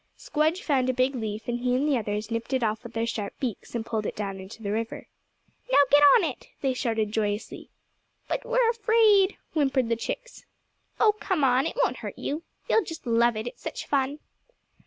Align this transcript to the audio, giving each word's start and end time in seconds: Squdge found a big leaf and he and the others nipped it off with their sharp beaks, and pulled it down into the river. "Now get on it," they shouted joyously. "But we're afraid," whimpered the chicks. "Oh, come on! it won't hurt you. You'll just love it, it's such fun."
Squdge 0.17 0.63
found 0.63 0.89
a 0.89 0.95
big 0.95 1.13
leaf 1.13 1.47
and 1.47 1.59
he 1.59 1.75
and 1.75 1.87
the 1.87 1.95
others 1.95 2.31
nipped 2.31 2.53
it 2.53 2.63
off 2.63 2.83
with 2.83 2.93
their 2.93 3.05
sharp 3.05 3.39
beaks, 3.39 3.75
and 3.75 3.85
pulled 3.85 4.07
it 4.07 4.15
down 4.15 4.39
into 4.39 4.63
the 4.63 4.71
river. 4.71 5.05
"Now 5.71 5.77
get 5.91 6.01
on 6.15 6.23
it," 6.23 6.47
they 6.61 6.73
shouted 6.73 7.11
joyously. 7.11 7.69
"But 8.27 8.43
we're 8.43 8.67
afraid," 8.71 9.37
whimpered 9.53 9.89
the 9.89 9.95
chicks. 9.95 10.43
"Oh, 10.99 11.11
come 11.19 11.43
on! 11.43 11.67
it 11.67 11.75
won't 11.83 11.97
hurt 11.97 12.17
you. 12.17 12.41
You'll 12.67 12.83
just 12.83 13.05
love 13.05 13.37
it, 13.37 13.45
it's 13.45 13.61
such 13.61 13.85
fun." 13.85 14.17